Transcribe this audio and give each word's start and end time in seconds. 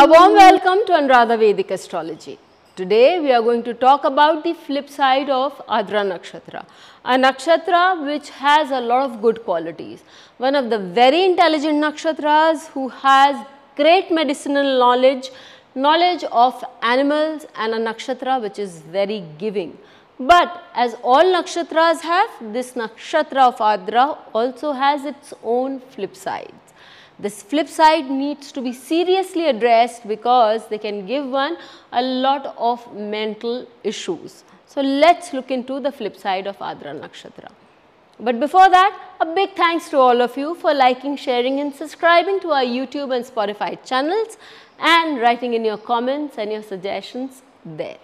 A 0.00 0.06
warm 0.06 0.34
welcome 0.34 0.80
to 0.86 0.92
Anuradha 0.92 1.36
Vedic 1.36 1.72
Astrology. 1.72 2.38
Today 2.76 3.18
we 3.18 3.32
are 3.32 3.42
going 3.42 3.64
to 3.64 3.74
talk 3.74 4.04
about 4.04 4.44
the 4.44 4.52
flip 4.54 4.88
side 4.88 5.28
of 5.28 5.56
Ardra 5.66 6.02
Nakshatra, 6.10 6.64
a 7.04 7.16
nakshatra 7.16 8.06
which 8.06 8.28
has 8.30 8.70
a 8.70 8.80
lot 8.80 9.10
of 9.10 9.20
good 9.20 9.42
qualities. 9.42 10.04
One 10.36 10.54
of 10.54 10.70
the 10.70 10.78
very 10.78 11.24
intelligent 11.24 11.82
nakshatras 11.82 12.68
who 12.68 12.90
has 12.90 13.44
great 13.74 14.12
medicinal 14.12 14.78
knowledge, 14.78 15.30
knowledge 15.74 16.22
of 16.30 16.62
animals 16.80 17.46
and 17.56 17.74
a 17.74 17.78
nakshatra 17.78 18.40
which 18.40 18.60
is 18.60 18.80
very 18.82 19.24
giving. 19.36 19.76
But 20.20 20.62
as 20.76 20.94
all 21.02 21.24
nakshatras 21.24 22.02
have, 22.02 22.30
this 22.52 22.74
nakshatra 22.74 23.48
of 23.48 23.56
Ardra 23.56 24.16
also 24.32 24.70
has 24.70 25.04
its 25.04 25.34
own 25.42 25.80
flip 25.80 26.14
sides. 26.14 26.67
This 27.20 27.42
flip 27.42 27.68
side 27.68 28.08
needs 28.08 28.52
to 28.52 28.60
be 28.60 28.72
seriously 28.72 29.48
addressed 29.48 30.06
because 30.06 30.68
they 30.68 30.78
can 30.78 31.04
give 31.04 31.26
one 31.26 31.56
a 31.92 32.00
lot 32.00 32.54
of 32.56 32.94
mental 32.94 33.66
issues. 33.82 34.44
So, 34.66 34.80
let 34.80 35.16
us 35.18 35.32
look 35.32 35.50
into 35.50 35.80
the 35.80 35.90
flip 35.90 36.16
side 36.16 36.46
of 36.46 36.58
Ardra 36.58 36.94
Nakshatra. 37.00 37.50
But 38.20 38.38
before 38.40 38.68
that, 38.68 39.00
a 39.20 39.26
big 39.26 39.54
thanks 39.54 39.88
to 39.90 39.98
all 39.98 40.20
of 40.20 40.36
you 40.36 40.54
for 40.56 40.74
liking, 40.74 41.16
sharing 41.16 41.60
and 41.60 41.74
subscribing 41.74 42.40
to 42.40 42.50
our 42.50 42.64
YouTube 42.64 43.14
and 43.14 43.24
Spotify 43.24 43.78
channels 43.84 44.36
and 44.78 45.20
writing 45.20 45.54
in 45.54 45.64
your 45.64 45.78
comments 45.78 46.36
and 46.38 46.52
your 46.52 46.62
suggestions 46.62 47.42
there. 47.64 47.98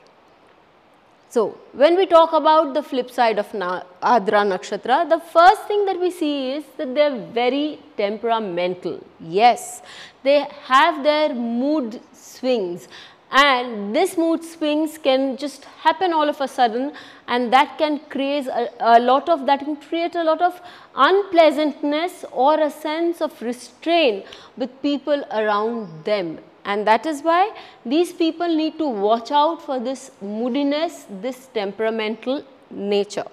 So, 1.35 1.59
when 1.73 1.97
we 1.97 2.07
talk 2.07 2.33
about 2.33 2.75
the 2.75 2.83
flip 2.89 3.11
side 3.11 3.41
of 3.41 3.53
Na 3.53 3.83
Ardra 4.01 4.43
Nakshatra, 4.51 4.99
the 5.09 5.19
first 5.19 5.63
thing 5.67 5.85
that 5.87 5.99
we 5.99 6.13
see 6.13 6.53
is 6.53 6.65
that 6.77 6.95
they 6.95 7.03
are 7.03 7.19
very 7.39 7.81
temperamental. 7.97 9.01
Yes, 9.19 9.83
they 10.23 10.47
have 10.67 11.03
their 11.03 11.35
mood 11.35 12.01
swings 12.13 12.87
and 13.33 13.97
this 13.97 14.17
mood 14.17 14.45
swings 14.45 14.97
can 14.97 15.37
just 15.37 15.65
happen 15.87 16.13
all 16.13 16.29
of 16.29 16.41
a 16.41 16.47
sudden 16.47 16.93
and 17.27 17.53
that 17.53 17.77
can 17.79 17.99
create 18.15 18.47
a, 18.47 18.71
a, 18.97 19.01
lot 19.01 19.29
of 19.29 19.45
that 19.47 19.59
can 19.59 19.75
create 19.75 20.15
a 20.15 20.23
lot 20.23 20.41
of 20.41 20.61
unpleasantness 20.95 22.25
or 22.31 22.61
a 22.61 22.71
sense 22.71 23.21
of 23.21 23.43
restraint 23.43 24.25
with 24.57 24.81
people 24.83 25.25
around 25.33 26.05
them 26.05 26.39
and 26.65 26.87
that 26.87 27.07
is 27.07 27.23
why 27.23 27.53
these 27.85 28.13
people 28.13 28.49
need 28.49 28.79
to 28.79 28.87
watch 28.87 29.31
out 29.31 29.63
for 29.63 29.79
this 29.79 30.11
moodiness, 30.21 31.07
this 31.21 31.47
temperamental 31.55 32.45
nature. 32.71 33.27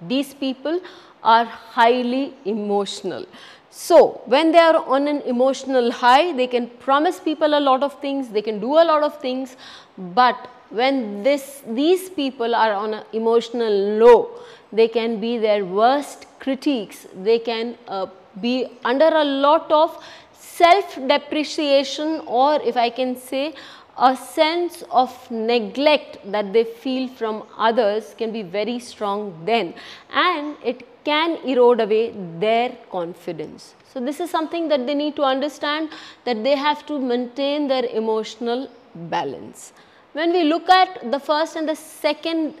These 0.00 0.34
people 0.34 0.80
are 1.22 1.44
highly 1.44 2.34
emotional. 2.44 3.26
So, 3.70 4.22
when 4.26 4.52
they 4.52 4.58
are 4.58 4.84
on 4.86 5.08
an 5.08 5.20
emotional 5.22 5.90
high, 5.92 6.32
they 6.32 6.46
can 6.46 6.68
promise 6.68 7.20
people 7.20 7.58
a 7.58 7.60
lot 7.60 7.82
of 7.82 8.00
things, 8.00 8.28
they 8.28 8.42
can 8.42 8.60
do 8.60 8.72
a 8.74 8.84
lot 8.84 9.02
of 9.02 9.20
things, 9.20 9.56
but 9.98 10.48
when 10.70 11.22
this, 11.22 11.62
these 11.66 12.08
people 12.08 12.54
are 12.54 12.72
on 12.72 12.94
an 12.94 13.04
emotional 13.12 13.72
low, 13.72 14.30
they 14.72 14.88
can 14.88 15.20
be 15.20 15.38
their 15.38 15.64
worst 15.64 16.26
critiques, 16.40 17.06
they 17.14 17.38
can 17.38 17.76
uh, 17.88 18.06
be 18.40 18.66
under 18.84 19.08
a 19.08 19.24
lot 19.24 19.70
of 19.70 20.02
self 20.32 20.94
depreciation 21.06 22.20
or 22.26 22.60
if 22.62 22.76
I 22.76 22.90
can 22.90 23.16
say 23.16 23.54
a 23.96 24.16
sense 24.16 24.84
of 24.90 25.10
neglect 25.30 26.18
that 26.32 26.52
they 26.52 26.64
feel 26.64 27.08
from 27.08 27.42
others 27.56 28.14
can 28.16 28.32
be 28.32 28.42
very 28.42 28.78
strong 28.78 29.20
then 29.44 29.74
and 30.12 30.56
it 30.64 30.86
can 31.04 31.36
erode 31.44 31.80
away 31.80 32.12
their 32.38 32.76
confidence. 32.90 33.74
So, 33.92 34.00
this 34.00 34.20
is 34.20 34.30
something 34.30 34.68
that 34.68 34.86
they 34.86 34.94
need 34.94 35.16
to 35.16 35.22
understand 35.22 35.90
that 36.24 36.44
they 36.44 36.54
have 36.54 36.84
to 36.86 36.98
maintain 37.00 37.68
their 37.68 37.86
emotional 37.86 38.70
balance. 38.94 39.72
When 40.12 40.32
we 40.32 40.42
look 40.44 40.68
at 40.68 41.10
the 41.10 41.18
first 41.18 41.56
and 41.56 41.68
the 41.68 41.76
second 41.76 42.54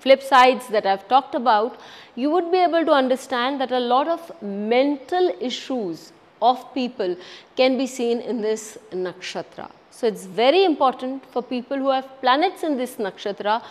flip 0.00 0.22
sides 0.22 0.68
that 0.68 0.86
I 0.86 0.90
have 0.90 1.08
talked 1.08 1.34
about, 1.34 1.80
you 2.14 2.30
would 2.30 2.50
be 2.50 2.58
able 2.58 2.84
to 2.84 2.92
understand 2.92 3.60
that 3.60 3.72
a 3.72 3.80
lot 3.80 4.08
of 4.08 4.30
mental 4.42 5.32
issues 5.40 6.12
of 6.40 6.62
people 6.74 7.16
can 7.56 7.78
be 7.78 7.86
seen 7.86 8.20
in 8.20 8.40
this 8.40 8.78
nakshatra. 8.92 9.70
So, 9.90 10.06
it 10.06 10.14
is 10.14 10.26
very 10.26 10.64
important 10.64 11.24
for 11.32 11.42
people 11.42 11.76
who 11.76 11.90
have 11.90 12.08
planets 12.20 12.62
in 12.62 12.76
this 12.76 12.96
nakshatra 12.96 13.62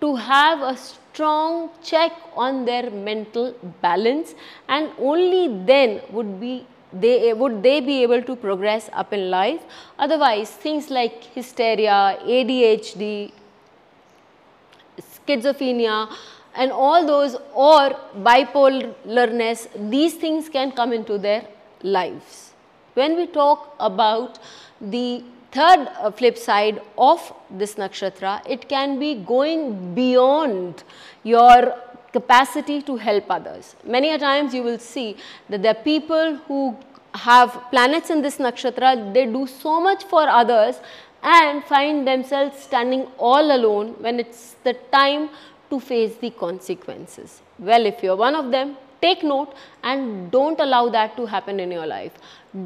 to 0.00 0.14
have 0.16 0.60
a 0.60 0.76
strong 0.76 1.70
check 1.82 2.12
on 2.36 2.64
their 2.64 2.90
mental 2.90 3.54
balance 3.82 4.34
and 4.68 4.90
only 4.98 5.48
then 5.64 6.00
would 6.10 6.40
be 6.40 6.66
they 6.92 7.32
would 7.32 7.62
they 7.62 7.80
be 7.80 8.02
able 8.02 8.22
to 8.22 8.36
progress 8.36 8.88
up 8.92 9.12
in 9.12 9.30
life 9.30 9.62
otherwise 9.98 10.50
things 10.64 10.90
like 10.90 11.24
hysteria 11.38 11.96
adhd 12.36 13.32
schizophrenia 15.26 16.08
and 16.54 16.70
all 16.70 17.06
those 17.06 17.36
or 17.52 17.90
bipolarness 18.28 19.68
these 19.90 20.14
things 20.14 20.48
can 20.48 20.72
come 20.72 20.92
into 20.92 21.18
their 21.18 21.46
lives. 21.82 22.52
When 22.94 23.16
we 23.16 23.26
talk 23.26 23.74
about 23.80 24.38
the 24.80 25.24
third 25.50 25.88
uh, 26.00 26.10
flip 26.10 26.38
side 26.38 26.80
of 26.96 27.32
this 27.50 27.74
nakshatra, 27.74 28.42
it 28.48 28.68
can 28.68 28.98
be 28.98 29.14
going 29.14 29.94
beyond 29.94 30.84
your 31.22 31.74
capacity 32.12 32.80
to 32.82 32.96
help 32.96 33.30
others. 33.30 33.74
Many 33.84 34.10
a 34.10 34.18
times 34.18 34.54
you 34.54 34.62
will 34.62 34.78
see 34.78 35.16
that 35.48 35.62
there 35.62 35.72
are 35.72 35.82
people 35.82 36.36
who 36.48 36.76
have 37.14 37.60
planets 37.70 38.10
in 38.10 38.22
this 38.22 38.38
nakshatra, 38.38 39.12
they 39.14 39.26
do 39.26 39.46
so 39.46 39.80
much 39.80 40.04
for 40.04 40.28
others 40.28 40.80
and 41.24 41.64
find 41.64 42.06
themselves 42.06 42.62
standing 42.62 43.06
all 43.18 43.56
alone 43.56 43.94
when 43.98 44.20
it's 44.20 44.56
the 44.62 44.74
time 44.92 45.30
to 45.70 45.80
face 45.80 46.14
the 46.16 46.30
consequences. 46.30 47.40
Well, 47.58 47.86
if 47.86 48.02
you're 48.02 48.16
one 48.16 48.34
of 48.34 48.50
them, 48.50 48.76
Take 49.04 49.22
note 49.22 49.54
and 49.82 50.30
don't 50.30 50.58
allow 50.58 50.88
that 50.88 51.16
to 51.16 51.26
happen 51.26 51.60
in 51.60 51.70
your 51.70 51.86
life. 51.86 52.12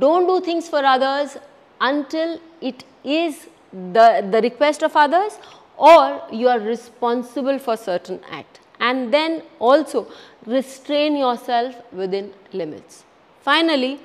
Don't 0.03 0.27
do 0.33 0.41
things 0.49 0.69
for 0.69 0.85
others 0.85 1.37
until 1.81 2.41
it 2.61 2.85
is 3.03 3.49
the, 3.73 4.09
the 4.31 4.41
request 4.43 4.85
of 4.85 4.95
others 4.95 5.39
or 5.77 6.23
you 6.31 6.47
are 6.49 6.61
responsible 6.61 7.59
for 7.59 7.77
certain 7.77 8.21
act 8.31 8.61
and 8.79 9.13
then 9.13 9.43
also 9.59 10.07
restrain 10.47 11.17
yourself 11.17 11.75
within 11.93 12.33
limits. 12.53 13.03
Finally, 13.41 13.99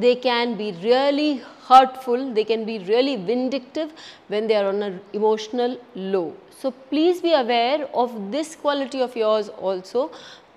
they 0.00 0.14
can 0.14 0.56
be 0.56 0.72
really 0.82 1.42
hurtful, 1.68 2.32
they 2.32 2.44
can 2.44 2.64
be 2.64 2.78
really 2.80 3.16
vindictive 3.16 3.92
when 4.28 4.46
they 4.46 4.56
are 4.56 4.68
on 4.68 4.82
an 4.82 5.00
emotional 5.12 5.78
low. 5.94 6.34
So, 6.58 6.70
please 6.70 7.20
be 7.20 7.32
aware 7.32 7.86
of 7.94 8.32
this 8.32 8.56
quality 8.56 9.00
of 9.00 9.14
yours 9.16 9.48
also 9.48 10.10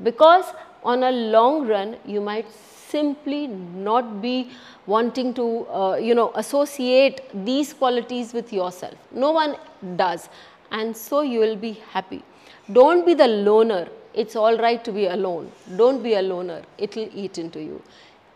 because 0.03 0.45
on 0.83 1.03
a 1.03 1.11
long 1.11 1.67
run 1.67 1.97
you 2.05 2.21
might 2.21 2.47
simply 2.89 3.47
not 3.47 4.21
be 4.21 4.49
wanting 4.87 5.33
to 5.33 5.67
uh, 5.67 5.95
you 5.95 6.15
know 6.15 6.31
associate 6.35 7.21
these 7.45 7.73
qualities 7.73 8.33
with 8.33 8.51
yourself. 8.53 8.95
No 9.11 9.31
one 9.31 9.55
does 9.95 10.29
and 10.71 10.95
so 10.95 11.21
you 11.21 11.39
will 11.39 11.55
be 11.55 11.73
happy. 11.91 12.23
Don't 12.71 13.05
be 13.05 13.13
the 13.13 13.27
loner. 13.27 13.87
It's 14.13 14.35
all 14.35 14.57
right 14.57 14.83
to 14.83 14.91
be 14.91 15.05
alone. 15.05 15.51
Don't 15.75 16.01
be 16.01 16.13
a 16.15 16.21
loner. 16.21 16.61
It 16.77 16.95
will 16.95 17.09
eat 17.13 17.37
into 17.37 17.61
you. 17.61 17.81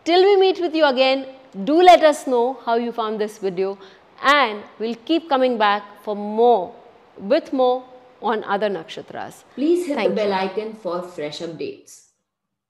Till 0.06 0.22
we 0.22 0.36
meet 0.36 0.59
with 0.59 0.75
you 0.75 0.86
again, 0.86 1.25
do 1.64 1.81
let 1.81 2.04
us 2.04 2.28
know 2.28 2.60
how 2.66 2.75
you 2.75 2.92
found 2.92 3.22
this 3.22 3.38
video 3.38 3.78
and 4.22 4.62
we'll 4.78 4.95
keep 5.06 5.30
coming 5.30 5.57
back 5.57 6.04
for 6.04 6.13
more 6.13 6.75
with 7.18 7.54
more 7.54 7.86
on 8.22 8.44
other 8.44 8.69
nakshatras. 8.69 9.44
Please 9.56 9.88
hit 9.88 9.95
Thank 9.95 10.10
the 10.10 10.16
bell 10.16 10.33
icon 10.33 10.74
for 10.74 11.01
fresh 11.04 11.39
updates. 11.39 12.07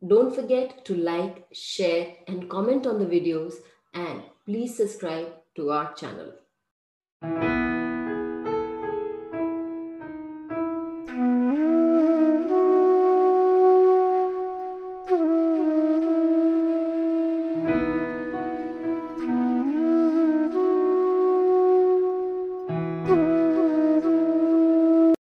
Don't 0.06 0.36
forget 0.36 0.86
to 0.86 0.96
like, 0.96 1.48
share 1.52 2.14
and 2.28 2.48
comment 2.48 2.86
on 2.86 3.00
the 3.00 3.06
videos 3.06 3.54
and 3.96 4.22
please 4.46 4.78
subscribe 4.78 5.30
to 5.56 5.72
our 5.72 5.92
channel. 5.96 6.34